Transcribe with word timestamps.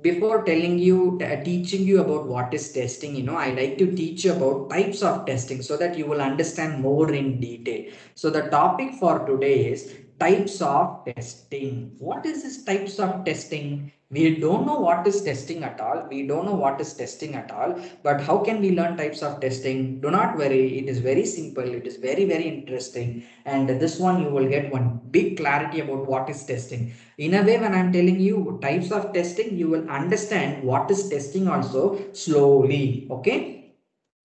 before 0.00 0.44
telling 0.44 0.78
you, 0.78 1.18
uh, 1.22 1.42
teaching 1.42 1.82
you 1.82 2.00
about 2.00 2.26
what 2.26 2.54
is 2.54 2.72
testing, 2.72 3.16
you 3.16 3.24
know, 3.24 3.36
I 3.36 3.50
like 3.50 3.78
to 3.78 3.94
teach 3.94 4.24
you 4.24 4.32
about 4.32 4.70
types 4.70 5.02
of 5.02 5.26
testing 5.26 5.60
so 5.60 5.76
that 5.76 5.98
you 5.98 6.06
will 6.06 6.20
understand 6.20 6.80
more 6.80 7.12
in 7.12 7.40
detail. 7.40 7.92
So 8.14 8.30
the 8.30 8.42
topic 8.42 8.94
for 8.94 9.26
today 9.26 9.72
is 9.72 9.94
types 10.20 10.60
of 10.62 11.04
testing. 11.04 11.96
What 11.98 12.26
is 12.26 12.42
this 12.44 12.64
types 12.64 13.00
of 13.00 13.24
testing? 13.24 13.92
We 14.10 14.36
don't 14.36 14.66
know 14.66 14.78
what 14.80 15.06
is 15.06 15.22
testing 15.22 15.64
at 15.64 15.80
all. 15.80 16.06
We 16.08 16.26
don't 16.26 16.46
know 16.46 16.54
what 16.54 16.80
is 16.80 16.94
testing 16.94 17.34
at 17.34 17.50
all. 17.50 17.78
But 18.02 18.20
how 18.20 18.38
can 18.38 18.60
we 18.60 18.70
learn 18.76 18.96
types 18.96 19.22
of 19.22 19.40
testing? 19.40 20.00
Do 20.00 20.10
not 20.10 20.36
worry. 20.36 20.78
It 20.78 20.88
is 20.88 21.00
very 21.00 21.26
simple. 21.26 21.64
It 21.64 21.86
is 21.86 21.96
very, 21.96 22.24
very 22.24 22.48
interesting. 22.48 23.24
And 23.44 23.68
this 23.68 23.98
one 23.98 24.22
you 24.22 24.30
will 24.30 24.48
get 24.48 24.72
one 24.72 25.00
big 25.10 25.36
clarity 25.36 25.80
about 25.80 26.06
what 26.06 26.30
is 26.30 26.44
testing. 26.44 26.94
In 27.18 27.34
a 27.34 27.42
way, 27.42 27.58
when 27.58 27.74
I'm 27.74 27.92
telling 27.92 28.20
you 28.20 28.60
types 28.62 28.92
of 28.92 29.12
testing, 29.12 29.58
you 29.58 29.68
will 29.68 29.90
understand 29.90 30.62
what 30.62 30.88
is 30.88 31.08
testing 31.08 31.48
also 31.48 31.98
slowly. 32.12 33.08
Okay. 33.10 33.74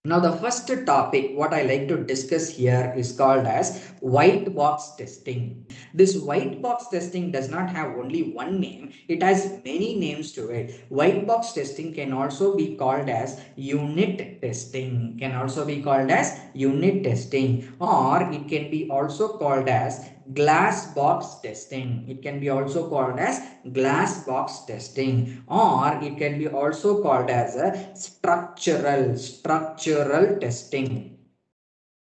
Now 0.06 0.20
the 0.20 0.34
first 0.34 0.70
topic 0.86 1.32
what 1.34 1.54
I 1.54 1.64
like 1.64 1.88
to 1.88 2.04
discuss 2.04 2.50
here 2.50 2.94
is 2.96 3.14
called 3.14 3.48
as 3.48 3.82
white 4.02 4.54
box 4.54 4.92
testing. 4.98 5.66
This 5.94 6.18
white 6.18 6.62
box 6.62 6.90
testing 6.90 7.32
does 7.32 7.50
not 7.50 7.70
have 7.70 7.98
only 7.98 8.32
one 8.34 8.60
name. 8.60 8.92
It 9.08 9.24
has 9.24 9.60
many 9.66 9.96
names 9.96 10.34
to 10.34 10.50
it. 10.50 10.86
White 10.90 11.26
box 11.26 11.54
testing 11.54 11.94
can 11.94 12.12
also 12.12 12.56
be 12.56 12.76
called 12.76 13.10
as 13.10 13.40
unit 13.56 14.42
testing. 14.42 15.18
Can 15.18 15.34
also 15.34 15.66
be 15.66 15.82
called 15.82 16.12
as 16.12 16.38
unit 16.54 17.06
testing 17.06 17.74
or 17.80 18.22
it 18.22 18.50
can 18.50 18.70
be 18.70 18.90
also 18.92 19.38
called 19.38 19.70
as 19.70 20.10
glass 20.34 20.94
box 20.94 21.40
testing. 21.42 22.06
It 22.08 22.22
can 22.22 22.40
be 22.40 22.50
also 22.50 22.90
called 22.90 23.20
as 23.20 23.42
glass 23.72 24.24
box 24.26 24.60
testing 24.66 25.44
or 25.48 26.00
it 26.02 26.18
can 26.18 26.40
be 26.40 26.48
also 26.48 27.02
called 27.02 27.30
as 27.30 27.56
a 27.56 27.96
structural, 27.96 29.18
structural 29.18 30.40
testing. 30.40 31.18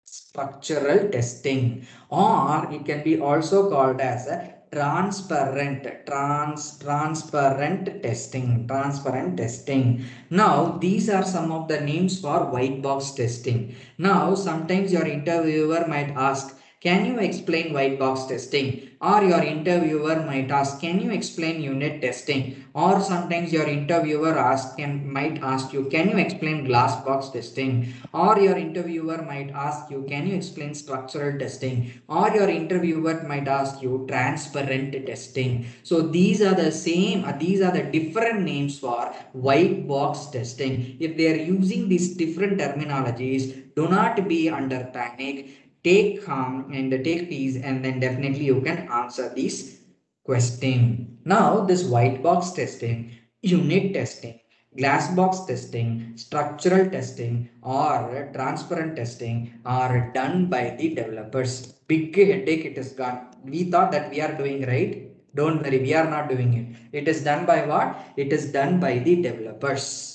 Structural 0.04 1.08
testing 1.08 1.86
or 2.10 2.68
it 2.70 2.84
can 2.84 3.02
be 3.02 3.20
also 3.20 3.70
called 3.70 4.00
as 4.00 4.26
a 4.26 4.54
transparent 4.72 5.84
trans 6.06 6.78
transparent 6.78 8.02
testing 8.02 8.66
transparent 8.66 9.36
testing 9.36 10.02
now 10.30 10.78
these 10.80 11.10
are 11.10 11.24
some 11.24 11.52
of 11.52 11.68
the 11.68 11.78
names 11.80 12.18
for 12.18 12.46
white 12.46 12.80
box 12.80 13.10
testing 13.10 13.74
now 13.98 14.34
sometimes 14.34 14.90
your 14.90 15.06
interviewer 15.06 15.84
might 15.86 16.10
ask 16.16 16.56
can 16.82 17.06
you 17.06 17.20
explain 17.20 17.72
white 17.72 17.96
box 17.96 18.24
testing? 18.24 18.88
Or 19.00 19.22
your 19.22 19.42
interviewer 19.42 20.16
might 20.26 20.50
ask, 20.50 20.80
can 20.80 21.00
you 21.00 21.10
explain 21.12 21.62
unit 21.62 22.02
testing? 22.02 22.64
Or 22.74 23.00
sometimes 23.00 23.52
your 23.52 23.68
interviewer 23.68 24.36
ask, 24.36 24.76
can, 24.76 25.12
might 25.12 25.40
ask 25.42 25.72
you, 25.72 25.84
can 25.86 26.08
you 26.08 26.18
explain 26.18 26.64
glass 26.64 26.96
box 27.04 27.28
testing? 27.28 27.92
Or 28.12 28.38
your 28.38 28.56
interviewer 28.56 29.22
might 29.22 29.50
ask 29.50 29.90
you, 29.90 30.04
can 30.08 30.26
you 30.26 30.34
explain 30.34 30.74
structural 30.74 31.38
testing? 31.38 32.00
Or 32.08 32.30
your 32.30 32.48
interviewer 32.48 33.24
might 33.28 33.46
ask 33.46 33.80
you, 33.80 34.04
transparent 34.08 35.06
testing. 35.06 35.66
So 35.84 36.00
these 36.00 36.42
are 36.42 36.54
the 36.54 36.72
same, 36.72 37.24
uh, 37.24 37.32
these 37.32 37.60
are 37.60 37.72
the 37.72 37.84
different 37.84 38.42
names 38.42 38.78
for 38.78 39.12
white 39.32 39.86
box 39.86 40.26
testing. 40.26 40.96
If 40.98 41.16
they 41.16 41.32
are 41.32 41.44
using 41.44 41.88
these 41.88 42.16
different 42.16 42.58
terminologies, 42.58 43.62
do 43.74 43.88
not 43.88 44.28
be 44.28 44.50
under 44.50 44.84
panic 44.92 45.61
take 45.84 46.24
calm 46.24 46.70
and 46.72 46.90
take 47.04 47.28
peace 47.28 47.56
and 47.56 47.84
then 47.84 48.00
definitely 48.00 48.44
you 48.44 48.60
can 48.60 48.88
answer 48.88 49.32
these 49.34 49.80
question. 50.24 51.18
Now 51.24 51.64
this 51.64 51.84
white 51.84 52.22
box 52.22 52.50
testing, 52.52 53.12
unit 53.42 53.94
testing, 53.94 54.40
glass 54.76 55.14
box 55.14 55.40
testing, 55.44 56.12
structural 56.16 56.88
testing 56.90 57.48
or 57.62 58.30
transparent 58.32 58.96
testing 58.96 59.60
are 59.64 60.10
done 60.14 60.46
by 60.46 60.76
the 60.78 60.94
developers. 60.94 61.72
Big 61.88 62.14
headache 62.16 62.64
it 62.64 62.78
is 62.78 62.92
gone. 62.92 63.28
We 63.44 63.64
thought 63.64 63.92
that 63.92 64.10
we 64.10 64.20
are 64.20 64.36
doing 64.36 64.66
right. 64.66 65.08
Don't 65.34 65.62
worry, 65.62 65.78
we 65.78 65.94
are 65.94 66.08
not 66.08 66.28
doing 66.28 66.54
it. 66.54 67.02
It 67.02 67.08
is 67.08 67.24
done 67.24 67.46
by 67.46 67.66
what? 67.66 67.96
It 68.16 68.32
is 68.32 68.52
done 68.52 68.78
by 68.78 68.98
the 68.98 69.22
developers 69.22 70.11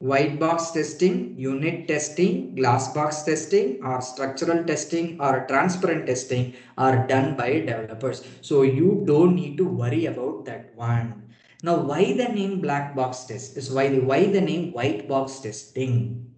white 0.00 0.38
box 0.38 0.70
testing, 0.70 1.36
unit 1.36 1.88
testing, 1.88 2.54
glass 2.54 2.92
box 2.94 3.22
testing 3.22 3.82
or 3.82 4.00
structural 4.00 4.62
testing 4.64 5.20
or 5.20 5.44
transparent 5.48 6.06
testing 6.06 6.54
are 6.76 7.06
done 7.08 7.36
by 7.36 7.58
developers. 7.58 8.22
So 8.40 8.62
you 8.62 9.02
don't 9.04 9.34
need 9.34 9.56
to 9.56 9.64
worry 9.64 10.06
about 10.06 10.44
that 10.44 10.72
one. 10.76 11.34
Now 11.64 11.78
why 11.78 12.12
the 12.12 12.28
name 12.28 12.60
black 12.60 12.94
box 12.94 13.24
test 13.24 13.56
is 13.56 13.72
why 13.72 13.88
the 13.88 13.98
why 13.98 14.26
the 14.26 14.40
name 14.40 14.72
white 14.72 15.08
box 15.08 15.40
testing. 15.40 16.30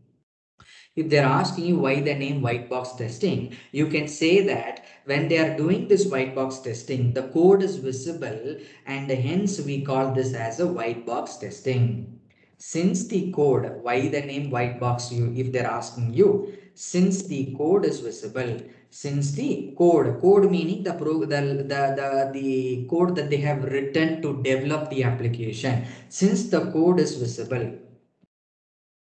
If 0.96 1.10
they're 1.10 1.24
asking 1.24 1.66
you 1.66 1.78
why 1.78 2.00
the 2.00 2.14
name 2.14 2.40
white 2.40 2.70
box 2.70 2.92
testing, 2.92 3.56
you 3.72 3.88
can 3.88 4.08
say 4.08 4.40
that 4.46 4.86
when 5.04 5.28
they 5.28 5.38
are 5.38 5.56
doing 5.56 5.86
this 5.86 6.06
white 6.06 6.34
box 6.34 6.58
testing, 6.58 7.12
the 7.12 7.28
code 7.28 7.62
is 7.62 7.76
visible 7.76 8.56
and 8.86 9.10
hence 9.10 9.60
we 9.60 9.82
call 9.82 10.12
this 10.14 10.32
as 10.32 10.60
a 10.60 10.66
white 10.66 11.04
box 11.04 11.36
testing 11.36 12.19
since 12.60 13.06
the 13.06 13.32
code 13.32 13.66
why 13.82 14.08
the 14.08 14.20
name 14.20 14.50
white 14.50 14.78
box 14.78 15.10
you 15.10 15.32
if 15.34 15.50
they're 15.50 15.74
asking 15.80 16.12
you 16.12 16.30
since 16.74 17.22
the 17.22 17.54
code 17.56 17.86
is 17.86 18.00
visible 18.00 18.52
since 18.90 19.32
the 19.32 19.74
code 19.78 20.20
code 20.20 20.50
meaning 20.50 20.82
the 20.82 20.92
pro 20.92 21.20
the, 21.20 21.40
the 21.70 21.82
the 21.98 22.30
the 22.34 22.86
code 22.90 23.14
that 23.16 23.30
they 23.30 23.38
have 23.38 23.64
written 23.64 24.20
to 24.20 24.42
develop 24.42 24.90
the 24.90 25.04
application. 25.04 25.86
Since 26.08 26.50
the 26.50 26.70
code 26.72 27.00
is 27.00 27.14
visible 27.14 27.78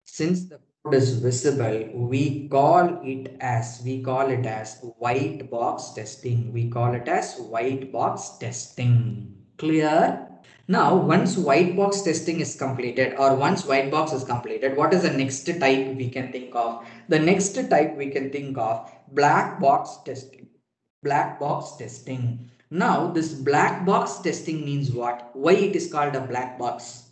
since 0.03 0.45
the 0.49 0.59
code 0.83 0.95
is 0.95 1.19
visible 1.19 1.77
we 1.93 2.49
call 2.49 2.99
it 3.03 3.37
as 3.39 3.81
we 3.85 4.01
call 4.01 4.29
it 4.29 4.45
as 4.45 4.79
white 4.97 5.49
box 5.49 5.91
testing. 5.91 6.51
We 6.51 6.69
call 6.69 6.93
it 6.95 7.07
as 7.07 7.37
white 7.37 7.91
box 7.91 8.37
testing. 8.39 9.35
Clear 9.57 10.27
now, 10.69 10.97
once 10.97 11.37
white 11.37 11.77
box 11.77 12.01
testing 12.01 12.41
is 12.41 12.57
completed 12.57 13.15
or 13.17 13.35
once 13.35 13.65
white 13.65 13.89
box 13.89 14.11
is 14.11 14.25
completed, 14.25 14.75
what 14.75 14.93
is 14.93 15.03
the 15.03 15.11
next 15.11 15.45
type 15.45 15.95
we 15.95 16.09
can 16.09 16.29
think 16.29 16.53
of? 16.53 16.85
The 17.07 17.19
next 17.19 17.53
type 17.69 17.95
we 17.95 18.09
can 18.09 18.29
think 18.31 18.57
of 18.57 18.91
black 19.13 19.61
box 19.61 19.99
testing. 20.03 20.47
Black 21.03 21.39
box 21.39 21.77
testing. 21.77 22.51
Now, 22.69 23.11
this 23.11 23.33
black 23.33 23.85
box 23.85 24.19
testing 24.19 24.65
means 24.65 24.91
what? 24.91 25.29
Why 25.33 25.53
it 25.53 25.75
is 25.77 25.89
called 25.89 26.15
a 26.15 26.21
black 26.21 26.59
box? 26.59 27.06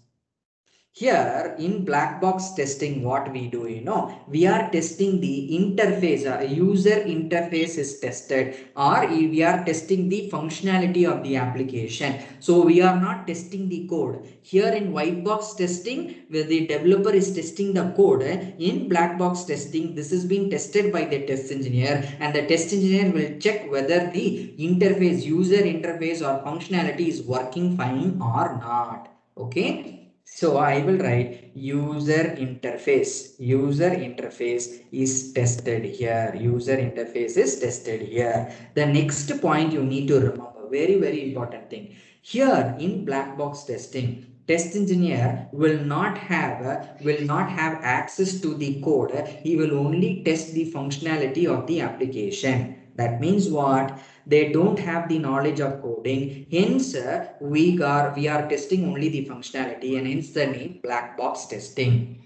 Here 0.98 1.58
in 1.60 1.84
black 1.84 2.22
box 2.22 2.52
testing, 2.52 3.04
what 3.04 3.30
we 3.34 3.48
do, 3.48 3.68
you 3.68 3.82
know, 3.82 4.18
we 4.30 4.48
are 4.48 4.72
testing 4.72 5.20
the 5.20 5.50
interface, 5.52 6.24
a 6.24 6.48
user 6.48 7.02
interface 7.02 7.78
is 7.78 8.00
tested 8.00 8.56
or 8.78 9.06
we 9.06 9.44
are 9.44 9.66
testing 9.66 10.08
the 10.08 10.30
functionality 10.32 11.04
of 11.06 11.22
the 11.22 11.36
application. 11.36 12.24
So 12.40 12.62
we 12.62 12.82
are 12.82 12.98
not 12.98 13.28
testing 13.28 13.68
the 13.68 13.86
code. 13.90 14.26
Here 14.42 14.70
in 14.70 14.94
white 14.94 15.22
box 15.26 15.56
testing, 15.56 16.16
where 16.30 16.46
the 16.46 16.66
developer 16.66 17.12
is 17.12 17.36
testing 17.36 17.74
the 17.74 17.92
code, 17.98 18.22
in 18.22 18.88
black 18.88 19.18
box 19.18 19.44
testing, 19.44 19.96
this 19.96 20.14
is 20.14 20.24
being 20.24 20.50
tested 20.50 20.94
by 20.94 21.04
the 21.04 21.28
test 21.28 21.52
engineer 21.52 22.10
and 22.22 22.34
the 22.34 22.48
test 22.48 22.72
engineer 22.72 23.12
will 23.12 23.38
check 23.42 23.70
whether 23.70 24.10
the 24.12 24.56
interface, 24.58 25.26
user 25.26 25.58
interface 25.58 26.22
or 26.22 26.42
functionality 26.50 27.10
is 27.10 27.22
working 27.22 27.76
fine 27.76 28.18
or 28.22 28.58
not. 28.62 29.10
Okay. 29.38 30.05
So 30.26 30.58
I 30.58 30.82
will 30.82 30.98
write 30.98 31.52
user 31.54 32.36
interface. 32.38 33.40
User 33.40 33.92
interface 33.92 34.82
is 34.92 35.32
tested 35.34 35.86
here. 35.86 36.36
User 36.38 36.78
interface 36.78 37.38
is 37.38 37.60
tested 37.60 38.02
here. 38.02 38.52
The 38.74 38.88
next 38.88 39.40
point 39.40 39.72
you 39.72 39.84
need 39.84 40.08
to 40.08 40.20
remember, 40.20 40.68
very, 40.70 40.96
very 40.96 41.30
important 41.30 41.70
thing. 41.70 41.96
Here 42.22 42.76
in 42.80 43.06
black 43.06 43.38
box 43.38 43.64
testing, 43.64 44.26
test 44.48 44.76
engineer 44.76 45.48
will 45.52 45.80
not 45.80 46.18
have 46.18 47.00
will 47.04 47.22
not 47.22 47.50
have 47.50 47.80
access 47.84 48.42
to 48.42 48.56
the 48.56 48.82
code. 48.82 49.16
He 49.44 49.56
will 49.56 49.78
only 49.78 50.24
test 50.24 50.54
the 50.54 50.72
functionality 50.72 51.46
of 51.48 51.68
the 51.68 51.82
application. 51.82 52.82
That 52.96 53.20
means 53.20 53.50
what? 53.50 54.00
they 54.28 54.52
don't 54.52 54.80
have 54.80 55.08
the 55.08 55.20
knowledge 55.20 55.60
of 55.60 55.82
coding. 55.82 56.48
Hence 56.52 56.96
we 57.40 57.82
are 57.82 58.14
we 58.16 58.28
are 58.28 58.48
testing 58.50 58.86
only 58.86 59.10
the 59.10 59.26
functionality 59.26 59.98
and 59.98 60.08
hence 60.08 60.32
the 60.32 60.48
name 60.48 60.80
black 60.84 61.18
box 61.18 61.46
testing. 61.46 62.24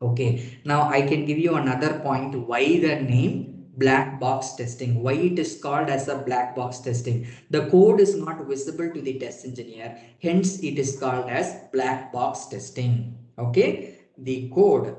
Okay. 0.00 0.58
Now 0.64 0.88
i 0.88 1.02
can 1.02 1.24
give 1.24 1.38
you 1.38 1.54
another 1.56 1.98
point 2.00 2.34
why 2.48 2.64
the 2.80 2.96
name 3.00 3.50
black 3.76 4.20
box 4.20 4.54
testing 4.54 5.02
why 5.02 5.12
it 5.12 5.38
is 5.38 5.58
called 5.60 5.88
as 5.88 6.08
a 6.08 6.16
black 6.16 6.54
box 6.56 6.78
testing. 6.78 7.26
The 7.50 7.66
code 7.66 8.00
is 8.00 8.16
not 8.16 8.46
visible 8.46 8.90
to 8.90 9.00
the 9.00 9.18
test 9.18 9.44
engineer. 9.44 9.98
Hence 10.22 10.62
it 10.62 10.78
is 10.78 10.98
called 10.98 11.28
as 11.28 11.56
black 11.72 12.12
box 12.12 12.46
testing. 12.46 13.18
Okay? 13.38 13.98
The 14.16 14.48
code 14.54 14.96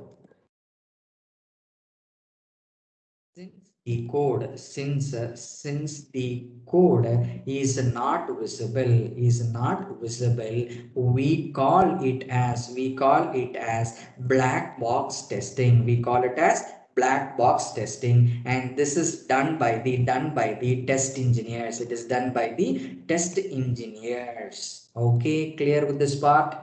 the 3.86 4.08
code. 4.12 4.60
Since 4.60 5.14
uh, 5.14 5.36
since 5.36 6.06
the 6.10 6.48
code 6.66 7.06
is 7.46 7.78
not 7.94 8.28
visible 8.40 8.96
is 9.16 9.48
not 9.54 10.02
visible 10.02 10.68
we 10.96 11.52
call 11.52 12.04
it 12.04 12.28
as 12.30 12.72
we 12.76 12.96
call 12.96 13.32
it 13.34 13.56
as 13.56 14.04
black 14.18 14.80
box 14.80 15.22
testing. 15.24 15.86
We 15.86 16.02
call 16.02 16.24
it 16.24 16.38
as 16.40 16.64
black 16.96 17.38
box 17.38 17.74
testing. 17.74 18.42
And 18.46 18.76
this 18.76 18.98
is 18.98 19.28
done 19.28 19.60
by 19.60 19.78
the 19.78 19.98
done 19.98 20.34
by 20.34 20.58
the 20.60 20.86
test 20.86 21.20
engineers. 21.20 21.80
It 21.80 21.92
is 21.92 22.06
done 22.06 22.34
by 22.34 22.56
the 22.58 22.98
test 23.08 23.38
engineers. 23.38 24.90
Okay 24.96 25.56
clear 25.56 25.86
with 25.86 26.00
this 26.00 26.16
part? 26.16 26.58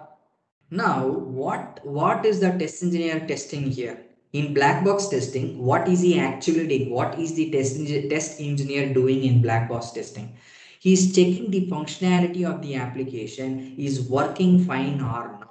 Now 0.70 1.06
what 1.06 1.78
what 1.84 2.26
is 2.26 2.40
the 2.40 2.50
test 2.50 2.82
engineer 2.82 3.20
testing 3.28 3.70
here 3.70 4.06
in 4.32 4.54
black 4.54 4.84
box 4.84 5.08
testing, 5.08 5.58
what 5.58 5.88
is 5.88 6.00
he 6.00 6.18
actually 6.18 6.66
doing? 6.66 6.90
What 6.90 7.18
is 7.18 7.34
the 7.34 7.50
test, 7.50 7.76
test 8.10 8.40
engineer 8.40 8.92
doing 8.92 9.24
in 9.24 9.42
black 9.42 9.68
box 9.68 9.90
testing? 9.90 10.34
He 10.80 10.92
is 10.94 11.14
checking 11.14 11.50
the 11.50 11.68
functionality 11.68 12.44
of 12.44 12.62
the 12.62 12.74
application 12.76 13.74
is 13.78 14.08
working 14.08 14.64
fine 14.64 15.00
or. 15.00 15.41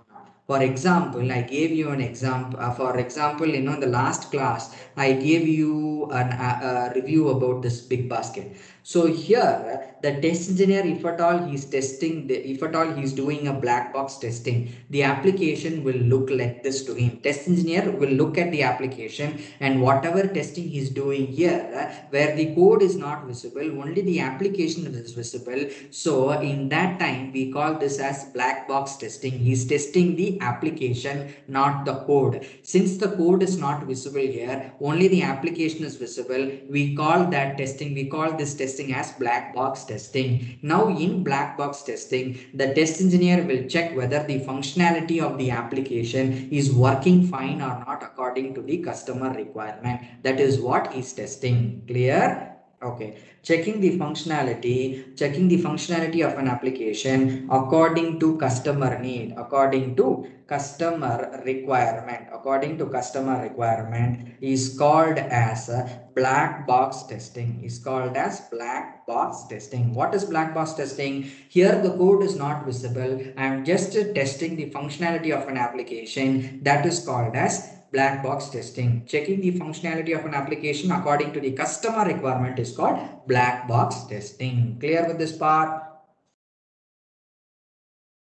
For 0.47 0.61
example, 0.61 1.31
I 1.31 1.41
gave 1.41 1.71
you 1.71 1.91
an 1.91 2.01
example. 2.01 2.59
Uh, 2.59 2.73
for 2.73 2.97
example, 2.97 3.47
you 3.47 3.61
know, 3.61 3.73
in 3.73 3.79
the 3.79 3.87
last 3.87 4.31
class, 4.31 4.75
I 4.97 5.13
gave 5.13 5.47
you 5.47 6.09
an, 6.11 6.31
a, 6.33 6.91
a 6.91 6.93
review 6.93 7.29
about 7.29 7.61
this 7.61 7.87
BigBasket. 7.87 8.57
So 8.83 9.05
here 9.05 9.91
the 10.01 10.19
test 10.19 10.49
engineer, 10.49 10.83
if 10.83 11.05
at 11.05 11.21
all 11.21 11.37
he's 11.45 11.65
testing, 11.65 12.25
the, 12.25 12.35
if 12.49 12.63
at 12.63 12.75
all 12.75 12.91
he's 12.91 13.13
doing 13.13 13.47
a 13.47 13.53
black 13.53 13.93
box 13.93 14.17
testing, 14.17 14.73
the 14.89 15.03
application 15.03 15.83
will 15.83 15.95
look 15.95 16.31
like 16.31 16.63
this 16.63 16.83
to 16.85 16.95
him. 16.95 17.19
Test 17.21 17.47
engineer 17.47 17.91
will 17.91 18.09
look 18.09 18.39
at 18.39 18.51
the 18.51 18.63
application 18.63 19.39
and 19.59 19.81
whatever 19.81 20.25
testing 20.25 20.67
he's 20.67 20.89
doing 20.89 21.27
here, 21.27 21.91
where 22.09 22.35
the 22.35 22.55
code 22.55 22.81
is 22.81 22.95
not 22.95 23.25
visible, 23.25 23.61
only 23.61 24.01
the 24.01 24.19
application 24.19 24.87
is 24.87 25.13
visible. 25.13 25.69
So 25.91 26.31
in 26.31 26.69
that 26.69 26.99
time, 26.99 27.31
we 27.31 27.51
call 27.51 27.75
this 27.75 27.99
as 27.99 28.25
black 28.33 28.67
box 28.67 28.95
testing. 28.95 29.37
He's 29.37 29.67
testing 29.67 30.15
the 30.15 30.30
application, 30.39 31.33
not 31.47 31.85
the 31.85 31.95
code. 32.05 32.47
Since 32.63 32.97
the 32.97 33.09
code 33.09 33.43
is 33.43 33.57
not 33.57 33.83
visible 33.83 34.19
here, 34.19 34.71
only 34.79 35.07
the 35.07 35.23
application 35.23 35.83
is 35.83 35.95
visible. 35.95 36.51
We 36.69 36.95
call 36.95 37.25
that 37.31 37.57
testing, 37.57 37.93
we 37.93 38.05
call 38.05 38.37
this 38.37 38.53
testing 38.53 38.93
as 38.93 39.11
black 39.13 39.53
box 39.53 39.83
testing. 39.83 40.59
Now 40.61 40.87
in 40.87 41.23
black 41.23 41.57
box 41.57 41.81
testing, 41.81 42.39
the 42.53 42.73
test 42.73 43.01
engineer 43.01 43.43
will 43.43 43.67
check 43.67 43.95
whether 43.95 44.23
the 44.23 44.39
functionality 44.39 45.21
of 45.21 45.37
the 45.37 45.51
application 45.51 46.49
is 46.51 46.71
working 46.73 47.27
fine 47.27 47.61
or 47.61 47.83
not 47.85 48.03
according 48.03 48.53
to 48.55 48.61
the 48.61 48.77
customer 48.77 49.33
requirement. 49.33 50.01
That 50.23 50.39
is 50.39 50.59
what 50.59 50.95
is 50.95 51.11
testing. 51.13 51.83
Clear? 51.87 52.50
Okay, 52.83 53.15
checking 53.43 53.79
the 53.79 53.99
functionality, 53.99 55.15
checking 55.15 55.47
the 55.47 55.61
functionality 55.61 56.25
of 56.25 56.39
an 56.39 56.47
application 56.47 57.47
according 57.51 58.19
to 58.19 58.37
customer 58.37 58.97
need, 58.97 59.35
according 59.37 59.95
to 59.97 60.25
customer 60.47 61.43
requirement, 61.45 62.25
according 62.33 62.79
to 62.79 62.87
customer 62.87 63.39
requirement 63.43 64.33
is 64.41 64.75
called 64.79 65.19
as 65.19 65.69
black 66.15 66.65
box 66.65 67.03
testing, 67.03 67.63
is 67.63 67.77
called 67.77 68.17
as 68.17 68.41
black 68.49 69.05
box 69.05 69.43
testing. 69.47 69.93
What 69.93 70.15
is 70.15 70.25
black 70.25 70.55
box 70.55 70.73
testing? 70.73 71.29
Here 71.49 71.79
the 71.83 71.91
code 71.91 72.23
is 72.23 72.35
not 72.35 72.65
visible. 72.65 73.21
I 73.37 73.45
am 73.45 73.63
just 73.63 73.93
testing 73.93 74.55
the 74.55 74.71
functionality 74.71 75.29
of 75.31 75.47
an 75.47 75.57
application 75.57 76.63
that 76.63 76.83
is 76.87 77.05
called 77.05 77.35
as 77.35 77.77
black 77.91 78.23
box 78.23 78.49
testing. 78.49 79.05
Checking 79.05 79.41
the 79.41 79.59
functionality 79.59 80.17
of 80.17 80.25
an 80.25 80.33
application 80.33 80.91
according 80.91 81.33
to 81.33 81.39
the 81.39 81.51
customer 81.51 82.05
requirement 82.05 82.57
is 82.59 82.75
called 82.75 82.99
black 83.27 83.67
box 83.67 84.03
testing. 84.03 84.77
Clear 84.79 85.07
with 85.07 85.17
this 85.17 85.35
part? 85.37 85.83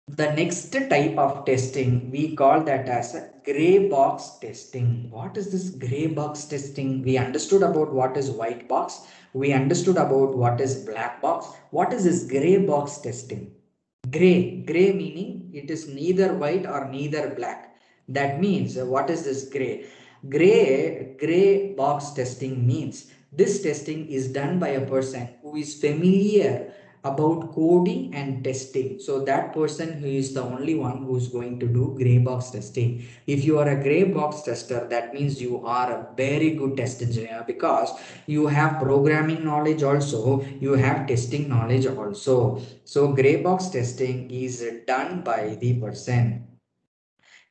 The 0.08 0.32
next 0.32 0.70
type 0.72 1.16
of 1.16 1.46
testing, 1.46 2.10
we 2.10 2.34
call 2.34 2.62
that 2.64 2.88
as 2.88 3.14
a 3.14 3.30
gray 3.44 3.88
box 3.88 4.38
testing. 4.40 5.08
What 5.10 5.36
is 5.36 5.50
this 5.52 5.70
gray 5.70 6.08
box 6.08 6.44
testing? 6.44 7.02
We 7.02 7.16
understood 7.16 7.62
about 7.62 7.92
what 7.92 8.16
is 8.16 8.30
white 8.30 8.68
box. 8.68 9.06
We 9.32 9.52
understood 9.52 9.96
about 9.96 10.36
what 10.36 10.60
is 10.60 10.84
black 10.84 11.22
box. 11.22 11.46
What 11.70 11.92
is 11.92 12.04
this 12.04 12.24
gray 12.24 12.58
box 12.58 12.98
testing? 12.98 13.52
Gray, 14.10 14.62
gray 14.66 14.92
meaning 14.92 15.50
it 15.54 15.70
is 15.70 15.88
neither 15.88 16.34
white 16.34 16.66
or 16.66 16.88
neither 16.88 17.30
black 17.30 17.71
that 18.08 18.40
means 18.40 18.76
what 18.76 19.10
is 19.10 19.24
this 19.24 19.48
gray? 19.48 19.86
Gray, 20.28 21.16
gray 21.18 21.74
box 21.74 22.10
testing 22.10 22.66
means 22.66 23.10
this 23.32 23.62
testing 23.62 24.06
is 24.08 24.28
done 24.28 24.58
by 24.58 24.68
a 24.68 24.86
person 24.86 25.28
who 25.42 25.56
is 25.56 25.80
familiar 25.80 26.72
about 27.04 27.52
coding 27.52 28.14
and 28.14 28.44
testing. 28.44 29.00
So 29.00 29.24
that 29.24 29.52
person 29.52 29.94
who 29.94 30.06
is 30.06 30.34
the 30.34 30.42
only 30.42 30.74
one 30.74 30.98
who 30.98 31.16
is 31.16 31.28
going 31.28 31.58
to 31.60 31.66
do 31.66 31.96
gray 31.98 32.18
box 32.18 32.50
testing. 32.50 33.08
If 33.26 33.44
you 33.44 33.58
are 33.58 33.68
a 33.68 33.82
gray 33.82 34.04
box 34.04 34.42
tester, 34.42 34.86
that 34.88 35.12
means 35.12 35.42
you 35.42 35.64
are 35.66 35.90
a 35.90 36.14
very 36.16 36.50
good 36.50 36.76
test 36.76 37.02
engineer 37.02 37.42
because 37.46 37.90
you 38.26 38.46
have 38.46 38.80
programming 38.80 39.44
knowledge 39.44 39.82
also, 39.82 40.44
you 40.60 40.74
have 40.74 41.08
testing 41.08 41.48
knowledge 41.48 41.86
also. 41.86 42.62
So 42.84 43.12
gray 43.12 43.42
box 43.42 43.68
testing 43.68 44.30
is 44.30 44.64
done 44.86 45.22
by 45.22 45.56
the 45.60 45.80
person 45.80 46.51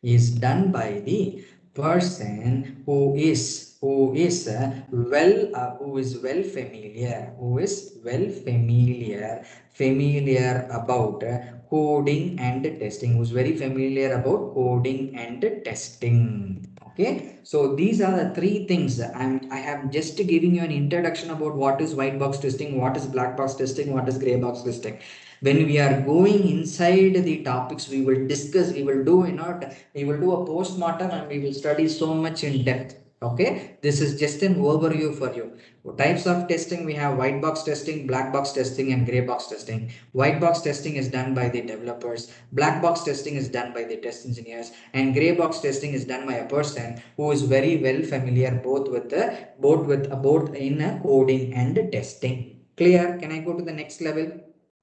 is 0.03 0.31
done 0.31 0.71
by 0.71 1.01
the 1.05 1.43
person 1.73 2.83
who 2.85 3.15
is 3.15 3.77
who 3.81 4.13
is 4.13 4.47
uh, 4.47 4.69
well 4.91 5.33
uh, 5.55 5.71
who 5.77 5.97
is 5.97 6.17
well 6.25 6.41
familiar 6.43 7.33
who 7.39 7.57
is 7.59 7.75
well 8.03 8.25
familiar 8.45 9.43
familiar 9.71 10.67
about 10.71 11.23
uh, 11.23 11.37
coding 11.69 12.37
and 12.39 12.63
testing 12.79 13.15
who's 13.17 13.31
very 13.31 13.55
familiar 13.55 14.11
about 14.19 14.53
coding 14.53 15.15
and 15.15 15.41
testing 15.63 16.70
okay? 16.93 17.39
So 17.43 17.75
these 17.75 18.01
are 18.01 18.11
the 18.11 18.35
three 18.35 18.67
things 18.67 18.99
i'm 19.01 19.47
i 19.51 19.57
have 19.57 19.89
just 19.91 20.17
giving 20.17 20.55
you 20.55 20.61
an 20.61 20.71
introduction 20.71 21.31
about 21.31 21.55
what 21.55 21.81
is 21.81 21.95
white 21.95 22.19
box 22.19 22.37
testing 22.37 22.79
what 22.79 22.95
is 22.95 23.07
black 23.07 23.35
box 23.35 23.55
testing 23.55 23.93
what 23.93 24.07
is 24.07 24.17
gray 24.17 24.35
box 24.35 24.61
testing. 24.61 24.99
When 25.41 25.65
we 25.65 25.79
are 25.79 26.01
going 26.01 26.47
inside 26.47 27.15
the 27.15 27.43
topics 27.43 27.89
we 27.89 28.01
will 28.01 28.27
discuss 28.27 28.71
we 28.73 28.83
will 28.83 29.03
do 29.03 29.25
you 29.27 29.33
know 29.33 29.59
we 29.95 30.03
will 30.03 30.19
do 30.19 30.31
a 30.33 30.45
post-mortem 30.45 31.09
and 31.09 31.27
we 31.27 31.39
will 31.39 31.53
study 31.53 31.87
so 31.87 32.13
much 32.13 32.43
in 32.43 32.63
depth 32.63 33.00
okay? 33.21 33.77
This 33.81 34.01
is 34.01 34.19
just 34.19 34.41
an 34.41 34.55
overview 34.55 35.15
for 35.15 35.33
you. 35.33 35.57
Types 35.97 36.25
of 36.25 36.47
testing 36.47 36.85
we 36.85 36.93
have 36.93 37.17
white 37.17 37.41
box 37.41 37.63
testing 37.63 38.07
black 38.07 38.33
box 38.33 38.51
testing 38.51 38.91
and 38.93 39.05
gray 39.05 39.21
box 39.21 39.47
testing. 39.47 39.91
White 40.13 40.39
box 40.39 40.61
testing 40.61 40.95
is 40.95 41.07
done 41.07 41.33
by 41.33 41.49
the 41.49 41.61
developers. 41.61 42.31
Black 42.51 42.81
box 42.81 43.03
testing 43.03 43.35
is 43.35 43.49
done 43.49 43.73
by 43.73 43.83
the 43.83 43.97
test 43.97 44.25
engineers. 44.25 44.71
And 44.93 45.13
gray 45.13 45.33
box 45.33 45.59
testing 45.59 45.93
is 45.93 46.05
done 46.05 46.25
by 46.25 46.35
a 46.35 46.47
person 46.47 47.01
who 47.17 47.31
is 47.31 47.43
very 47.43 47.77
well 47.77 48.01
familiar 48.03 48.51
both 48.63 48.89
with 48.89 49.09
the 49.09 49.47
both 49.59 49.85
with 49.85 50.09
both 50.21 50.53
in 50.55 51.01
coding 51.03 51.53
and 51.53 51.91
testing. 51.91 52.61
Clear? 52.77 53.17
Can 53.19 53.31
i 53.31 53.39
go 53.39 53.53
to 53.57 53.63
the 53.63 53.73
next 53.73 54.01
level? 54.01 54.31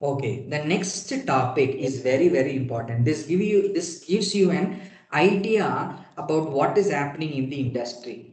Okay, 0.01 0.47
the 0.49 0.65
next 0.65 1.11
topic 1.27 1.71
is 1.71 2.01
very, 2.03 2.29
very 2.29 2.55
important. 2.55 3.05
This 3.05 3.27
give 3.27 3.41
you 3.41 3.73
this 3.73 4.05
gives 4.05 4.33
you 4.33 4.53
an 4.53 4.81
idea 5.13 5.99
about 6.17 6.51
what 6.51 6.79
is 6.79 6.91
happening 6.91 7.33
in 7.33 7.51
the 7.51 7.61
industry. 7.61 8.28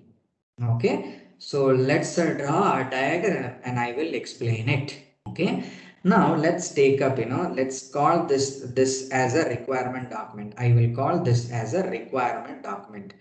Okay, 0.64 1.22
so 1.38 1.66
let's 1.66 2.18
uh, 2.18 2.34
draw 2.34 2.80
a 2.80 2.90
diagram 2.90 3.60
and 3.64 3.78
I 3.80 3.92
will 3.92 4.14
explain 4.14 4.70
it. 4.70 4.98
Okay, 5.28 5.70
now 6.04 6.36
let's 6.36 6.70
take 6.74 7.02
up, 7.02 7.20
you 7.20 7.26
know, 7.26 7.52
let's 7.56 7.90
call 7.90 8.26
this 8.26 8.62
this 8.74 9.10
as 9.12 9.36
a 9.36 9.50
requirement 9.50 10.10
document. 10.10 10.54
I 10.58 10.72
will 10.72 10.96
call 10.96 11.20
this 11.24 11.52
as 11.52 11.74
a 11.74 11.84
requirement 11.90 12.64
document. 12.64 13.14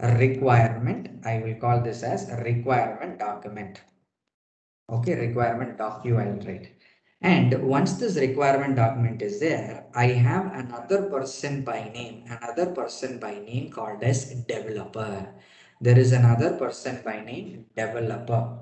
Requirement, 0.00 1.08
I 1.24 1.38
will 1.40 1.56
call 1.56 1.82
this 1.82 2.02
as 2.02 2.28
a 2.30 2.36
requirement 2.42 3.18
document. 3.18 3.80
Okay, 4.88 5.14
requirement 5.14 5.76
doc 5.76 6.04
you 6.04 6.14
will 6.14 6.40
write 6.46 6.72
and 7.22 7.52
once 7.62 7.94
this 7.94 8.16
requirement 8.16 8.76
document 8.76 9.22
is 9.22 9.40
there, 9.40 9.86
I 9.94 10.06
have 10.08 10.52
another 10.52 11.08
person 11.10 11.64
by 11.64 11.90
name, 11.94 12.24
another 12.28 12.66
person 12.66 13.18
by 13.18 13.38
name 13.38 13.70
called 13.70 14.02
as 14.02 14.34
developer. 14.46 15.26
There 15.80 15.98
is 15.98 16.12
another 16.12 16.56
person 16.56 17.02
by 17.04 17.20
name 17.24 17.66
developer. 17.76 18.58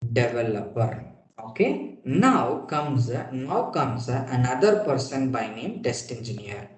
Developer. 0.00 1.04
Okay. 1.38 1.98
Now 2.04 2.66
comes 2.68 3.08
now 3.32 3.70
comes 3.70 4.08
another 4.08 4.84
person 4.84 5.30
by 5.30 5.48
name 5.54 5.82
test 5.82 6.12
engineer. 6.12 6.68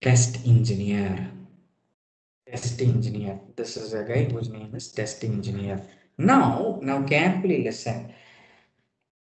Test 0.00 0.46
engineer. 0.46 1.32
Test 2.48 2.80
engineer. 2.80 3.40
This 3.56 3.76
is 3.76 3.92
a 3.92 4.04
guy 4.04 4.24
whose 4.24 4.48
name 4.48 4.74
is 4.74 4.88
test 4.92 5.22
engineer. 5.24 5.86
Now, 6.18 6.78
now 6.82 7.02
carefully 7.06 7.64
listen 7.64 8.12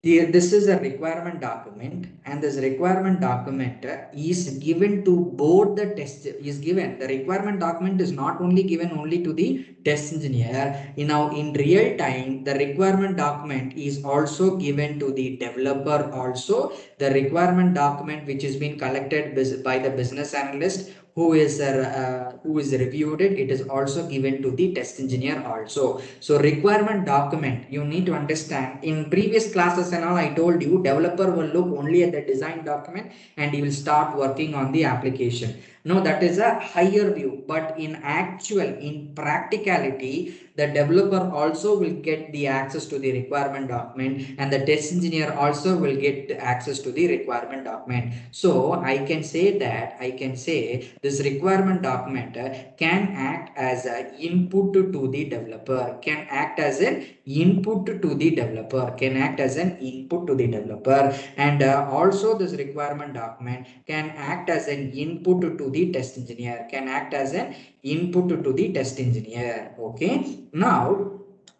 this 0.06 0.52
is 0.52 0.68
a 0.68 0.78
requirement 0.78 1.40
document 1.40 2.06
and 2.26 2.40
this 2.40 2.56
requirement 2.58 3.20
document 3.20 3.84
is 4.14 4.58
given 4.58 5.04
to 5.04 5.32
both 5.34 5.74
the 5.74 5.86
test 5.96 6.26
is 6.26 6.58
given. 6.58 6.98
The 7.00 7.08
requirement 7.08 7.58
document 7.58 8.00
is 8.00 8.12
not 8.12 8.40
only 8.40 8.62
given 8.62 8.92
only 8.92 9.24
to 9.24 9.32
the 9.32 9.66
test 9.84 10.12
engineer. 10.12 10.92
You 10.96 11.06
know 11.06 11.30
in 11.30 11.54
real 11.54 11.96
time 11.98 12.44
the 12.44 12.54
requirement 12.54 13.16
document 13.16 13.76
is 13.76 14.04
also 14.04 14.56
given 14.56 15.00
to 15.00 15.10
the 15.10 15.38
developer 15.38 16.08
also. 16.12 16.72
The 16.98 17.10
requirement 17.10 17.74
document 17.74 18.26
which 18.28 18.44
is 18.44 18.54
being 18.54 18.78
collected 18.78 19.34
by 19.64 19.78
the 19.78 19.90
business 19.90 20.34
analyst 20.34 20.92
who 21.16 21.32
is 21.32 21.60
uh, 21.60 22.32
who 22.42 22.58
is 22.62 22.72
reviewed 22.72 23.20
it 23.26 23.32
it 23.44 23.50
is 23.50 23.62
also 23.76 24.06
given 24.06 24.42
to 24.42 24.50
the 24.50 24.66
test 24.74 25.00
engineer 25.00 25.42
also. 25.52 26.00
So 26.20 26.38
requirement 26.38 27.06
document 27.06 27.66
you 27.70 27.84
need 27.84 28.06
to 28.06 28.14
understand. 28.14 28.84
In 28.84 29.10
previous 29.10 29.52
classes 29.52 29.92
and 29.92 30.04
all 30.04 30.16
i 30.16 30.28
told 30.40 30.62
you 30.62 30.82
developer 30.82 31.30
will 31.38 31.50
look 31.56 31.70
only 31.80 32.02
at 32.04 32.12
the 32.12 32.22
design 32.32 32.64
document 32.64 33.12
and 33.36 33.54
he 33.54 33.62
will 33.62 33.76
start 33.84 34.16
working 34.16 34.54
on 34.54 34.72
the 34.72 34.84
application 34.84 35.56
no 35.88 36.00
that 36.06 36.22
is 36.28 36.38
a 36.38 36.52
higher 36.72 37.06
view 37.16 37.32
but 37.46 37.78
in 37.78 37.94
actual 38.02 38.70
in 38.88 38.96
practicality 39.14 40.14
the 40.56 40.66
developer 40.66 41.30
also 41.40 41.78
will 41.78 41.96
get 42.08 42.32
the 42.32 42.46
access 42.46 42.86
to 42.86 42.98
the 42.98 43.12
requirement 43.12 43.68
document 43.68 44.26
and 44.38 44.50
the 44.50 44.64
test 44.64 44.92
engineer 44.92 45.32
also 45.34 45.76
will 45.76 45.96
get 45.96 46.30
access 46.30 46.78
to 46.78 46.90
the 46.90 47.06
requirement 47.08 47.64
document. 47.64 48.14
So 48.30 48.72
I 48.72 48.98
can 48.98 49.22
say 49.22 49.58
that 49.58 49.96
I 50.00 50.12
can 50.12 50.36
say 50.36 50.88
this 51.02 51.20
requirement 51.20 51.82
document 51.82 52.34
can 52.78 53.08
act 53.14 53.56
as 53.58 53.84
an 53.84 54.14
input 54.18 54.72
to 54.72 55.08
the 55.10 55.24
developer, 55.26 55.98
can 56.00 56.26
act 56.30 56.58
as 56.58 56.80
an 56.80 57.06
input 57.26 57.86
to 57.86 58.14
the 58.14 58.30
developer, 58.34 58.94
can 58.96 59.16
act 59.16 59.40
as 59.40 59.56
an 59.56 59.76
input 59.78 60.26
to 60.26 60.34
the 60.34 60.46
developer 60.46 61.14
and 61.36 61.62
uh, 61.62 61.86
also 61.90 62.38
this 62.38 62.52
requirement 62.52 63.12
document 63.12 63.66
can 63.86 64.08
act 64.16 64.48
as 64.48 64.68
an 64.68 64.90
input 64.92 65.42
to 65.58 65.70
the 65.70 65.75
test 65.92 66.16
engineer, 66.18 66.66
can 66.70 66.88
act 66.88 67.14
as 67.14 67.32
an 67.32 67.54
input 67.82 68.28
to 68.28 68.52
the 68.52 68.72
test 68.72 68.98
engineer. 68.98 69.74
Okay. 69.78 70.48
Now, 70.52 71.16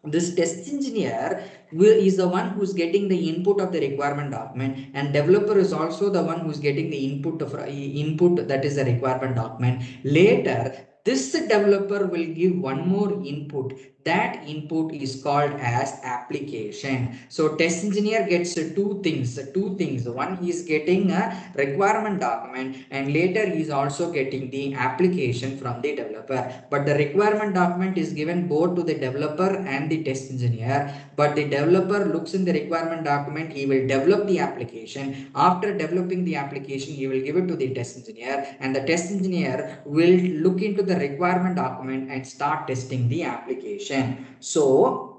this 0.07 0.35
test 0.35 0.69
engineer 0.69 1.45
will, 1.73 1.99
is 2.09 2.17
the 2.17 2.29
one 2.29 2.51
who's 2.51 2.73
getting 2.73 3.09
the 3.09 3.29
input 3.29 3.61
of 3.61 3.73
the 3.73 3.81
requirement 3.81 4.31
document 4.31 4.91
and 4.95 5.13
developer 5.13 5.59
is 5.59 5.73
also 5.73 6.11
the 6.11 6.23
one 6.23 6.41
who's 6.41 6.59
getting 6.59 6.91
the 6.91 7.07
input 7.07 7.43
of 7.43 7.55
uh, 7.55 7.67
input 7.67 8.47
that 8.49 8.65
is 8.65 8.77
the 8.77 8.85
requirement 8.85 9.35
document 9.35 9.83
later 10.05 10.87
this 11.07 11.33
developer 11.33 12.07
will 12.07 12.27
give 12.41 12.59
one 12.59 12.89
more 12.89 13.13
input. 13.25 13.79
That 14.05 14.47
input 14.47 14.93
is 14.93 15.21
called 15.23 15.53
as 15.59 15.99
application. 16.05 17.19
So 17.29 17.57
test 17.57 17.85
engineer 17.85 18.27
gets 18.29 18.55
two 18.55 19.01
things 19.03 19.39
two 19.57 19.77
things. 19.79 20.09
One 20.09 20.33
is 20.51 20.63
getting 20.63 21.11
a 21.11 21.23
requirement 21.55 22.21
document 22.21 22.85
and 22.91 23.13
later 23.13 23.45
he 23.49 23.63
is 23.63 23.71
also 23.71 24.13
getting 24.13 24.51
the 24.51 24.75
application 24.75 25.59
from 25.59 25.81
the 25.83 25.97
developer. 25.97 26.41
But 26.71 26.87
the 26.87 26.95
requirement 26.95 27.55
document 27.55 27.99
is 27.99 28.13
given 28.13 28.49
both 28.49 28.77
to 28.77 28.83
the 28.83 28.95
developer 28.95 29.51
and 29.75 29.91
the 29.91 30.03
test 30.05 30.31
engineer. 30.31 30.95
But 31.17 31.35
the 31.35 31.45
developer 31.45 32.05
looks 32.05 32.35
in 32.35 32.45
the 32.45 32.53
requirement 32.53 33.05
document 33.05 33.53
he 33.53 33.67
will 33.67 33.87
develop 33.87 34.27
the 34.27 34.39
application. 34.41 35.31
After 35.35 35.77
developing 35.77 36.25
the 36.25 36.37
application 36.37 36.95
he 36.95 37.07
will 37.07 37.21
give 37.21 37.37
it 37.37 37.49
to 37.49 37.57
the 37.57 37.73
test 37.75 37.97
engineer. 37.97 38.57
And 38.61 38.75
the 38.77 38.85
test 38.93 39.11
engineer 39.11 39.83
will 39.85 40.17
look 40.45 40.63
into 40.63 40.83
the 40.83 40.96
requirement 40.99 41.57
document 41.57 42.11
and 42.11 42.27
start 42.27 42.67
testing 42.69 43.09
the 43.09 43.25
application. 43.25 44.27
So 44.41 45.16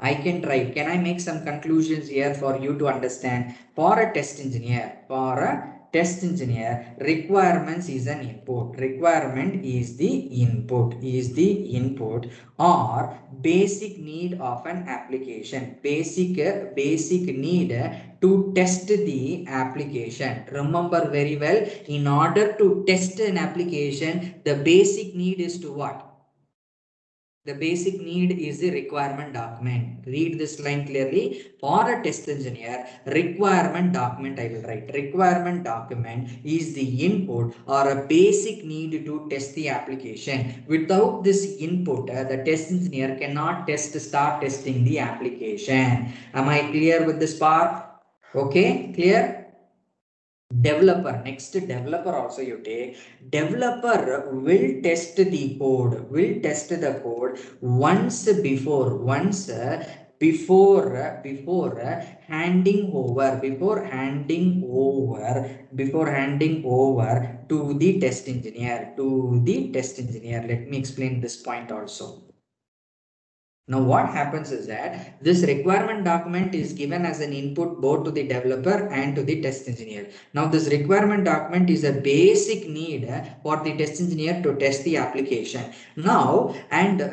I 0.00 0.14
can 0.14 0.42
try. 0.42 0.70
Can 0.70 0.88
I 0.88 0.96
make 0.96 1.20
some 1.20 1.44
conclusions 1.44 2.08
here 2.08 2.34
for 2.34 2.56
you 2.56 2.78
to 2.78 2.88
understand? 2.88 3.56
For 3.74 3.98
a 3.98 4.14
test 4.14 4.38
engineer, 4.38 4.98
for 5.08 5.38
a 5.38 5.74
test 5.92 6.22
engineer, 6.22 6.94
requirements 7.00 7.88
is 7.88 8.06
an 8.06 8.20
input. 8.20 8.76
Requirement 8.78 9.64
is 9.64 9.96
the 9.96 10.14
input, 10.44 11.02
is 11.02 11.32
the 11.34 11.50
input 11.50 12.28
or 12.58 13.18
basic 13.40 13.98
need 13.98 14.40
of 14.40 14.64
an 14.66 14.88
application. 14.88 15.78
Basic, 15.82 16.36
basic 16.76 17.36
need 17.36 17.70
to 18.20 18.52
test 18.54 18.86
the 18.86 19.46
application. 19.48 20.44
Remember 20.52 21.08
very 21.10 21.36
well, 21.36 21.66
in 21.86 22.06
order 22.06 22.52
to 22.52 22.84
test 22.86 23.18
an 23.18 23.36
application, 23.36 24.42
the 24.44 24.54
basic 24.54 25.16
need 25.16 25.40
is 25.40 25.58
to 25.60 25.72
what? 25.72 26.07
The 27.46 27.54
basic 27.54 28.00
need 28.02 28.32
is 28.32 28.58
the 28.60 28.70
requirement 28.70 29.32
document. 29.32 30.04
Read 30.06 30.38
this 30.38 30.60
line 30.60 30.86
clearly. 30.86 31.46
For 31.60 31.90
a 31.90 32.02
test 32.02 32.28
engineer, 32.28 32.86
requirement 33.06 33.94
document 33.94 34.38
I 34.38 34.48
will 34.48 34.62
write. 34.62 34.90
Requirement 34.92 35.64
document 35.64 36.28
is 36.44 36.74
the 36.74 37.06
input 37.06 37.54
or 37.66 37.90
a 37.90 38.06
basic 38.06 38.64
need 38.64 39.06
to 39.06 39.26
test 39.30 39.54
the 39.54 39.70
application. 39.70 40.64
Without 40.66 41.24
this 41.24 41.56
input, 41.58 42.10
uh, 42.10 42.24
the 42.24 42.44
test 42.44 42.70
engineer 42.70 43.16
cannot 43.16 43.66
test, 43.66 43.98
start 43.98 44.42
testing 44.42 44.84
the 44.84 44.98
application. 44.98 46.12
Am 46.34 46.48
I 46.48 46.60
clear 46.70 47.06
with 47.06 47.18
this 47.18 47.38
part? 47.38 47.82
Okay, 48.34 48.92
clear? 48.94 49.38
developer 50.66 51.12
next 51.24 51.50
developer 51.50 52.14
also 52.16 52.40
you 52.40 52.58
take 52.64 52.96
developer 53.28 54.30
will 54.32 54.82
test 54.82 55.16
the 55.16 55.58
code 55.58 56.10
will 56.10 56.40
test 56.40 56.70
the 56.70 56.92
code 57.02 57.17
once 57.60 58.30
before 58.42 58.96
once 58.96 59.50
before 60.18 61.20
before 61.22 61.78
handing 62.26 62.90
over 62.92 63.38
before 63.40 63.84
handing 63.84 64.64
over 64.66 65.66
before 65.74 66.10
handing 66.10 66.64
over 66.64 67.38
to 67.48 67.74
the 67.78 68.00
test 68.00 68.28
engineer 68.28 68.92
to 68.96 69.40
the 69.44 69.70
test 69.72 69.98
engineer. 69.98 70.44
Let 70.46 70.68
me 70.68 70.78
explain 70.78 71.20
this 71.20 71.36
point 71.36 71.70
also 71.70 72.27
now 73.68 73.80
what 73.80 74.08
happens 74.08 74.50
is 74.50 74.66
that 74.66 75.22
this 75.22 75.42
requirement 75.42 76.04
document 76.04 76.54
is 76.54 76.72
given 76.72 77.04
as 77.04 77.20
an 77.20 77.34
input 77.34 77.80
both 77.82 78.04
to 78.04 78.10
the 78.10 78.26
developer 78.26 78.88
and 78.88 79.14
to 79.14 79.22
the 79.22 79.42
test 79.42 79.68
engineer. 79.68 80.08
Now 80.32 80.46
this 80.46 80.68
requirement 80.68 81.26
document 81.26 81.68
is 81.68 81.84
a 81.84 81.92
basic 81.92 82.68
need 82.68 83.06
for 83.42 83.62
the 83.62 83.76
test 83.76 84.00
engineer 84.00 84.42
to 84.42 84.56
test 84.56 84.84
the 84.84 84.96
application. 84.96 85.72
Now 85.96 86.54
and 86.70 87.02
uh, 87.02 87.10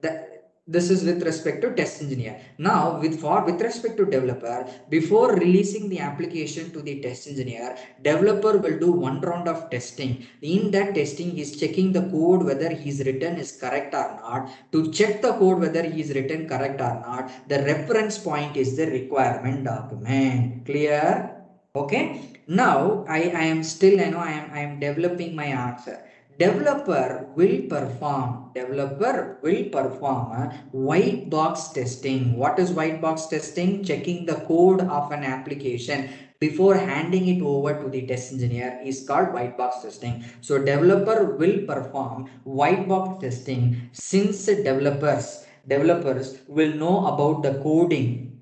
the 0.00 0.31
this 0.66 0.90
is 0.90 1.02
with 1.02 1.22
respect 1.24 1.60
to 1.62 1.74
test 1.74 2.02
engineer. 2.02 2.40
Now 2.56 3.00
with 3.00 3.20
for 3.20 3.44
with 3.44 3.60
respect 3.60 3.96
to 3.96 4.04
developer 4.04 4.64
before 4.88 5.34
releasing 5.34 5.88
the 5.88 5.98
application 5.98 6.70
to 6.72 6.80
the 6.80 7.00
test 7.00 7.26
engineer 7.26 7.76
developer 8.00 8.58
will 8.58 8.78
do 8.78 8.92
one 8.92 9.20
round 9.20 9.48
of 9.48 9.70
testing. 9.70 10.24
In 10.40 10.70
that 10.70 10.94
testing 10.94 11.32
he's 11.32 11.58
checking 11.58 11.92
the 11.92 12.02
code 12.02 12.44
whether 12.44 12.70
he's 12.70 13.04
written 13.04 13.38
is 13.38 13.58
correct 13.60 13.92
or 13.94 14.20
not. 14.22 14.50
To 14.70 14.92
check 14.92 15.20
the 15.20 15.32
code 15.32 15.58
whether 15.58 15.82
he's 15.82 16.14
written 16.14 16.48
correct 16.48 16.80
or 16.80 16.94
not 17.06 17.48
the 17.48 17.62
reference 17.64 18.18
point 18.18 18.56
is 18.56 18.76
the 18.76 18.86
requirement 18.86 19.64
document. 19.64 20.64
Clear? 20.64 21.42
Okay. 21.74 22.28
Now 22.46 23.04
i 23.08 23.20
i 23.34 23.44
am 23.44 23.64
still 23.64 24.00
i 24.00 24.10
know 24.10 24.18
i 24.18 24.30
am 24.30 24.50
i 24.52 24.60
am 24.60 24.78
developing 24.78 25.34
my 25.34 25.46
answer 25.46 25.98
developer 26.38 27.28
will 27.36 27.62
perform. 27.68 28.50
Developer 28.54 29.38
will 29.42 29.64
perform 29.70 30.32
a 30.32 30.58
white 30.72 31.30
box 31.30 31.68
testing. 31.68 32.36
What 32.36 32.58
is 32.58 32.70
white 32.70 33.00
box 33.00 33.26
testing? 33.26 33.84
Checking 33.84 34.26
the 34.26 34.36
code 34.46 34.80
of 34.80 35.12
an 35.12 35.24
application 35.24 36.10
before 36.40 36.74
handing 36.74 37.28
it 37.28 37.40
over 37.40 37.80
to 37.80 37.88
the 37.88 38.06
test 38.06 38.32
engineer 38.32 38.80
is 38.84 39.04
called 39.06 39.32
white 39.32 39.56
box 39.56 39.82
testing. 39.82 40.24
So 40.40 40.58
developer 40.58 41.36
will 41.36 41.58
perform 41.66 42.28
white 42.44 42.88
box 42.88 43.20
testing 43.22 43.90
since 43.92 44.46
developers 44.46 45.46
developers 45.68 46.38
will 46.48 46.74
know 46.74 47.06
about 47.06 47.42
the 47.44 47.54
coding. 47.62 48.40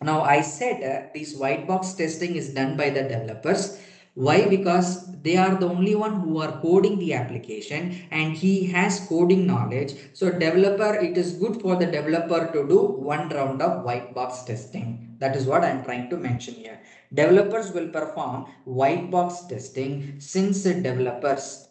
Now 0.00 0.22
i 0.22 0.40
said 0.40 0.82
uh, 0.82 1.08
this 1.14 1.34
white 1.36 1.66
box 1.66 1.94
testing 1.94 2.36
is 2.36 2.54
done 2.54 2.76
by 2.76 2.90
the 2.90 3.02
developers 3.02 3.78
why? 4.14 4.46
Because 4.46 5.10
they 5.22 5.36
are 5.36 5.54
the 5.54 5.66
only 5.66 5.94
one 5.94 6.20
who 6.20 6.38
are 6.38 6.60
coding 6.60 6.98
the 6.98 7.14
application 7.14 8.06
and 8.10 8.34
he 8.34 8.66
has 8.66 9.06
coding 9.08 9.46
knowledge. 9.46 9.94
So 10.12 10.30
developer, 10.30 10.94
it 10.96 11.16
is 11.16 11.32
good 11.34 11.62
for 11.62 11.76
the 11.76 11.86
developer 11.86 12.52
to 12.52 12.68
do 12.68 12.78
one 12.78 13.30
round 13.30 13.62
of 13.62 13.84
white 13.84 14.14
box 14.14 14.42
testing. 14.42 15.16
That 15.18 15.34
is 15.34 15.46
what 15.46 15.64
I 15.64 15.70
am 15.70 15.84
trying 15.84 16.10
to 16.10 16.18
mention 16.18 16.54
here. 16.54 16.80
Developers 17.14 17.72
will 17.72 17.88
perform 17.88 18.46
white 18.64 19.10
box 19.10 19.44
testing 19.44 20.20
since 20.20 20.64
developers 20.64 21.68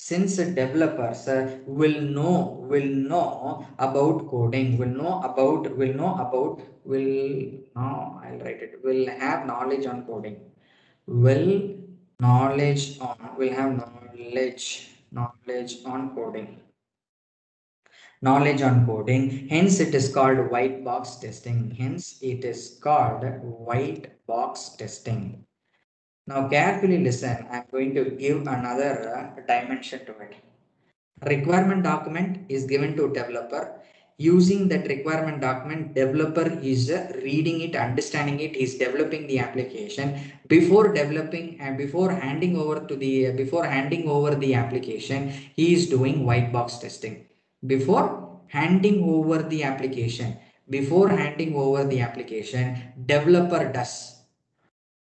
since 0.00 0.36
developers 0.36 1.26
uh, 1.26 1.58
will 1.66 2.00
know 2.00 2.64
will 2.70 2.86
know 2.86 3.66
about 3.80 4.30
coding 4.30 4.78
will 4.78 4.94
know 5.00 5.20
about 5.24 5.76
will 5.76 5.92
know 5.92 6.14
about 6.24 6.60
will 6.84 7.50
no 7.74 8.20
i'll 8.22 8.38
write 8.44 8.62
it 8.62 8.78
will 8.84 9.08
have 9.22 9.44
knowledge 9.44 9.86
on 9.86 10.06
coding 10.06 10.36
will 11.08 11.74
knowledge 12.20 13.00
on 13.00 13.16
will 13.38 13.52
have 13.52 13.76
knowledge 13.80 14.90
knowledge 15.10 15.76
on 15.84 16.14
coding 16.14 16.60
knowledge 18.20 18.62
on 18.62 18.84
coding. 18.84 19.48
Hence, 19.48 19.80
it 19.80 19.94
is 19.94 20.12
called 20.12 20.50
white 20.50 20.84
box 20.84 21.16
testing. 21.16 21.70
Hence, 21.70 22.18
it 22.20 22.44
is 22.44 22.78
called 22.82 23.24
white 23.42 24.26
box 24.26 24.70
testing. 24.70 25.44
Now, 26.26 26.48
carefully 26.48 26.98
listen. 26.98 27.46
I'm 27.50 27.64
going 27.70 27.94
to 27.94 28.10
give 28.10 28.42
another 28.42 29.32
dimension 29.46 30.04
to 30.06 30.12
it. 30.18 30.34
Requirement 31.24 31.84
document 31.84 32.46
is 32.48 32.64
given 32.64 32.96
to 32.96 33.12
developer 33.12 33.80
using 34.18 34.66
that 34.66 34.88
requirement 34.88 35.40
document 35.40 35.94
developer 35.94 36.46
is 36.60 36.90
uh, 36.90 37.12
reading 37.22 37.60
it 37.60 37.76
understanding 37.76 38.40
it 38.40 38.56
is 38.56 38.74
developing 38.74 39.28
the 39.28 39.38
application 39.38 40.20
before 40.48 40.92
developing 40.92 41.58
and 41.60 41.78
before 41.78 42.10
handing 42.10 42.56
over 42.56 42.80
to 42.80 42.96
the 42.96 43.30
before 43.42 43.64
handing 43.64 44.08
over 44.08 44.34
the 44.34 44.54
application 44.54 45.28
he 45.54 45.72
is 45.72 45.88
doing 45.88 46.26
white 46.26 46.52
box 46.52 46.78
testing. 46.78 47.26
Before 47.64 48.40
handing 48.48 49.04
over 49.04 49.42
the 49.42 49.62
application 49.62 50.36
before 50.68 51.08
handing 51.08 51.54
over 51.54 51.84
the 51.84 52.00
application 52.00 52.76
developer 53.06 53.72
does. 53.72 54.22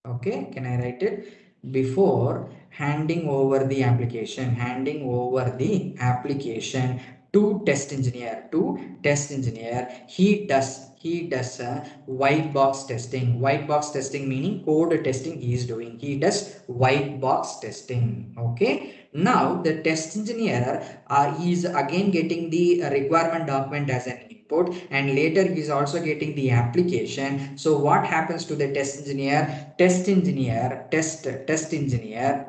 Okay 0.06 0.50
can 0.54 0.66
i 0.66 0.78
write 0.82 1.02
it? 1.02 1.34
Before 1.72 2.50
handing 2.70 3.30
over 3.30 3.66
the 3.66 3.84
application 3.84 4.50
handing 4.50 5.10
over 5.10 5.56
the 5.58 5.96
application 6.00 7.00
to 7.38 7.64
test 7.66 7.94
engineer 7.94 8.36
to 8.52 8.62
test 9.04 9.32
engineer 9.32 9.88
he 10.08 10.30
does 10.52 10.70
he 11.00 11.28
does 11.28 11.62
white 12.06 12.54
box 12.54 12.84
testing. 12.84 13.40
White 13.40 13.68
box 13.68 13.92
testing 13.92 14.28
meaning 14.28 14.66
code 14.66 15.04
testing 15.04 15.40
he 15.40 15.54
is 15.54 15.68
doing. 15.68 16.00
He 16.00 16.18
does 16.18 16.56
white 16.66 17.22
box 17.22 17.58
testing 17.62 18.36
okay? 18.38 19.08
Now 19.14 19.62
the 19.62 19.82
test 19.84 20.18
engineer 20.18 21.02
uh, 21.08 21.38
is 21.40 21.66
again 21.66 22.12
getting 22.12 22.50
the 22.50 22.82
requirement 22.90 23.48
document 23.48 23.90
as 23.90 24.08
an 24.08 24.18
input 24.30 24.76
and 24.90 25.14
later 25.14 25.44
he 25.44 25.62
is 25.62 25.70
also 25.70 26.04
getting 26.04 26.36
the 26.36 26.52
application. 26.52 27.58
So 27.58 27.78
what 27.78 28.06
happens 28.06 28.46
to 28.46 28.56
the 28.56 28.74
test 28.74 29.00
engineer? 29.00 29.74
Test 29.78 30.10
engineer 30.10 30.88
test 30.92 31.24
test 31.46 31.74
engineer 31.74 32.48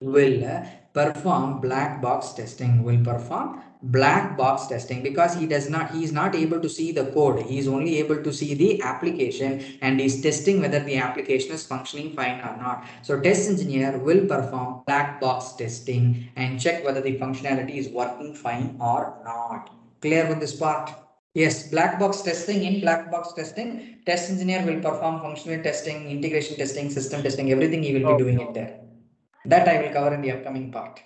will 0.00 0.64
perform 0.92 1.60
black 1.60 2.02
box 2.02 2.32
testing 2.32 2.82
will 2.82 3.02
perform 3.02 3.62
black 3.82 4.36
box 4.36 4.66
testing 4.66 5.02
because 5.02 5.34
he 5.34 5.46
does 5.46 5.68
not 5.68 5.90
he 5.90 6.04
is 6.04 6.12
not 6.12 6.34
able 6.36 6.60
to 6.60 6.68
see 6.68 6.92
the 6.92 7.06
code 7.06 7.44
he 7.46 7.58
is 7.58 7.66
only 7.66 7.98
able 7.98 8.22
to 8.22 8.32
see 8.32 8.54
the 8.54 8.80
application 8.82 9.64
and 9.80 10.00
is 10.00 10.20
testing 10.22 10.60
whether 10.60 10.80
the 10.80 10.96
application 10.96 11.52
is 11.52 11.66
functioning 11.66 12.12
fine 12.12 12.40
or 12.40 12.56
not 12.58 12.84
so 13.02 13.18
test 13.20 13.48
engineer 13.48 13.98
will 13.98 14.24
perform 14.26 14.82
black 14.86 15.20
box 15.20 15.52
testing 15.54 16.28
and 16.36 16.60
check 16.60 16.84
whether 16.84 17.00
the 17.00 17.18
functionality 17.18 17.76
is 17.76 17.88
working 17.88 18.34
fine 18.34 18.76
or 18.80 19.20
not 19.24 19.70
clear 20.00 20.28
with 20.28 20.40
this 20.40 20.54
part 20.54 20.92
Yes, 21.34 21.70
black 21.70 21.98
box 21.98 22.20
testing. 22.20 22.62
In 22.62 22.82
black 22.82 23.10
box 23.10 23.32
testing, 23.32 24.00
test 24.04 24.28
engineer 24.28 24.66
will 24.66 24.82
perform 24.82 25.22
functional 25.22 25.62
testing, 25.62 26.10
integration 26.10 26.58
testing, 26.58 26.90
system 26.90 27.22
testing, 27.22 27.50
everything 27.50 27.82
he 27.82 27.94
will 27.94 28.12
be 28.12 28.22
doing 28.22 28.38
it 28.38 28.52
there. 28.52 28.81
That 29.44 29.68
I 29.68 29.80
will 29.80 29.92
cover 29.92 30.14
in 30.14 30.22
the 30.22 30.32
upcoming 30.32 30.72
part. 30.72 31.00